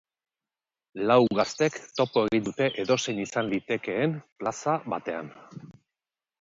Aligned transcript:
Lau 1.11 1.17
gaztek 1.39 1.77
topo 1.99 2.23
egin 2.31 2.49
dute 2.49 2.71
edozein 2.85 3.21
izan 3.27 3.53
litekeen 3.53 4.19
plaza 4.43 4.77
batean. 4.95 5.33